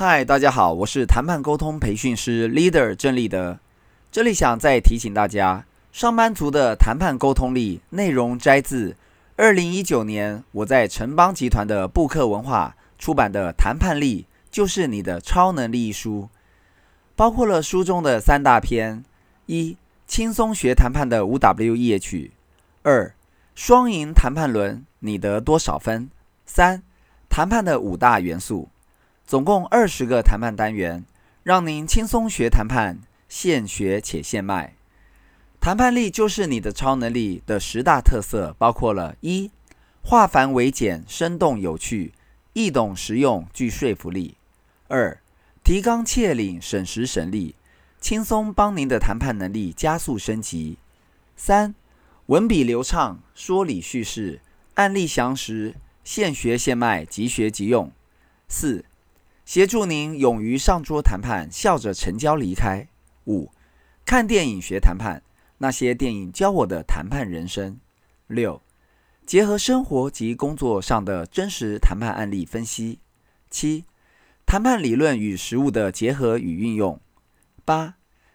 [0.00, 3.58] 嗨，大家好，我是谈判沟通培训师 Leader 郑立德。
[4.12, 8.94] 这里想再提醒大家，上班族的谈判沟通力内容摘自
[9.34, 16.28] 二零一九年我在城邦集团的布克文化出版的《谈判力就是你的超能力》一书，
[17.16, 19.02] 包括了书中的三大篇：
[19.46, 19.76] 一、
[20.06, 22.30] 轻松学谈判的五 W E H；
[22.84, 23.12] 二、
[23.56, 26.06] 双赢谈判轮你得多少分；
[26.46, 26.84] 三、
[27.28, 28.68] 谈判的五大元素。
[29.28, 31.04] 总共二十个谈判单元，
[31.42, 34.74] 让您轻松学谈判，现学且现卖。
[35.60, 39.50] 谈判力就是你的超能力的十大特色，包括了：一、
[40.00, 42.14] 化繁为简，生动有趣，
[42.54, 44.36] 易懂实用，具说服力；
[44.88, 45.20] 二、
[45.62, 47.54] 提纲挈领，省时省力，
[48.00, 50.78] 轻松帮您的谈判能力加速升级；
[51.36, 51.74] 三、
[52.28, 54.40] 文笔流畅，说理叙事，
[54.76, 57.90] 案例详实，现学现卖，即学即用；
[58.48, 58.86] 四、
[59.48, 62.86] 协助您勇于上桌谈判，笑着成交离开。
[63.28, 63.50] 五、
[64.04, 65.22] 看电影学谈判，
[65.56, 67.80] 那些电影教我的谈判人生。
[68.26, 68.60] 六、
[69.24, 72.98] 结合生活及工作上的真实谈判案例分析。
[73.48, 73.86] 七、
[74.44, 77.00] 谈判理论与实务的结合与运用。
[77.64, 77.94] 八、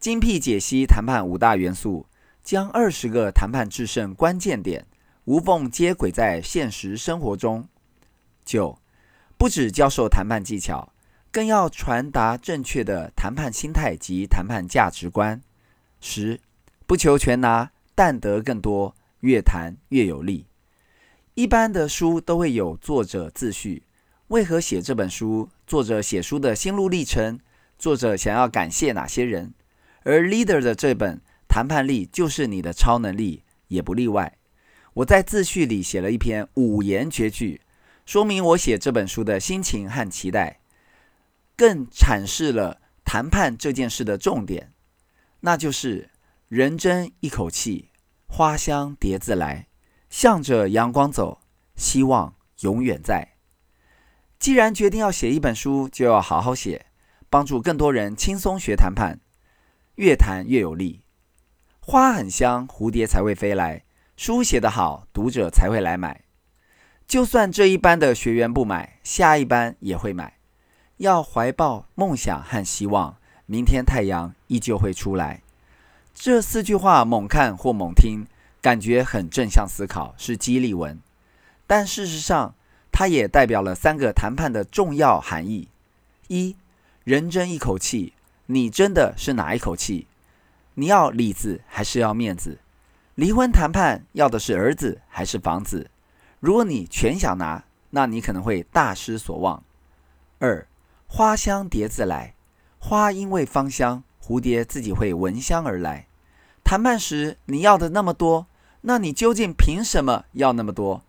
[0.00, 2.06] 精辟解析谈判五大元素，
[2.42, 4.86] 将二十个谈判制胜关键点
[5.26, 7.68] 无缝接轨在现实生活中。
[8.42, 8.78] 九、
[9.36, 10.92] 不只教授谈判技巧。
[11.34, 15.42] 更要传达正确的谈判心态及谈判价值观。
[16.00, 16.40] 十，
[16.86, 20.46] 不求全拿，但得更多，越谈越有利。
[21.34, 23.82] 一般的书都会有作者自序，
[24.28, 25.48] 为何写这本书？
[25.66, 27.40] 作者写书的心路历程，
[27.80, 29.52] 作者想要感谢哪些人？
[30.04, 34.38] 而 Leader 的这本谈判力就是你的超能力，也不例外。
[34.92, 37.60] 我在自序里写了一篇五言绝句，
[38.06, 40.60] 说明我写这本书的心情和期待。
[41.56, 44.72] 更阐释了谈判这件事的重点，
[45.40, 46.10] 那就是
[46.48, 47.90] 人争一口气，
[48.26, 49.68] 花香蝶自来，
[50.08, 51.40] 向着阳光走，
[51.76, 53.36] 希望永远在。
[54.38, 56.86] 既然决定要写一本书，就要好好写，
[57.30, 59.20] 帮助更多人轻松学谈判，
[59.94, 61.02] 越谈越有力。
[61.80, 63.84] 花很香，蝴蝶才会飞来；
[64.16, 66.24] 书写得好，读者才会来买。
[67.06, 70.38] 就算这一班的学员不买，下一班也会买。
[70.98, 73.16] 要怀抱梦想和希望，
[73.46, 75.42] 明天太阳依旧会出来。
[76.14, 78.26] 这四句话猛看或猛听，
[78.60, 81.00] 感觉很正向思考，是激励文。
[81.66, 82.54] 但事实上，
[82.92, 85.66] 它也代表了三个谈判的重要含义：
[86.28, 86.56] 一，
[87.02, 88.12] 人争一口气，
[88.46, 90.06] 你争的是哪一口气？
[90.74, 92.58] 你要里子还是要面子？
[93.16, 95.90] 离婚谈判要的是儿子还是房子？
[96.38, 99.62] 如果你全想拿，那你可能会大失所望。
[100.38, 100.64] 二。
[101.16, 102.34] 花香蝶自来，
[102.80, 106.08] 花因为芳香，蝴蝶自己会闻香而来。
[106.64, 108.48] 谈判时你要的那么多，
[108.80, 111.04] 那你究竟凭什么要那么多？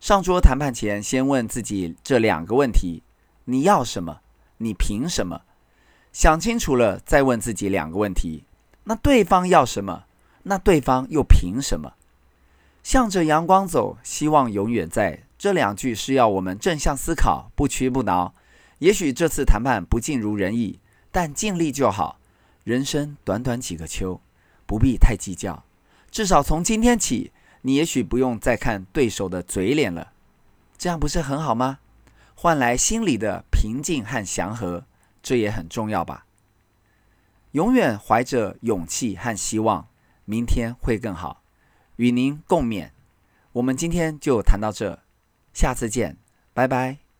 [0.00, 3.02] 上桌谈判前，先问自己这两个问题：
[3.44, 4.20] 你要什么？
[4.56, 5.42] 你凭什么？
[6.14, 8.44] 想清楚了，再问自己两个问题：
[8.84, 10.04] 那对方要什么？
[10.44, 11.92] 那对方又凭什么？
[12.82, 15.24] 向着阳光走，希望永远在。
[15.36, 18.32] 这两句是要我们正向思考，不屈不挠。
[18.82, 20.80] 也许这次谈判不尽如人意，
[21.12, 22.18] 但尽力就好。
[22.64, 24.20] 人生短短几个秋，
[24.66, 25.64] 不必太计较。
[26.10, 30.12] 至少从今天起，你也许不用再看对手的嘴脸了。
[30.76, 31.78] 这样不是很好吗？
[32.34, 34.84] 换来心里的平静和祥和，
[35.22, 36.26] 这也很重要吧。
[37.52, 39.86] 永远怀着勇气和希望，
[40.24, 41.44] 明天会更好。
[41.94, 42.90] 与您共勉。
[43.52, 44.98] 我们今天就谈到这，
[45.54, 46.16] 下次见，
[46.52, 47.11] 拜拜。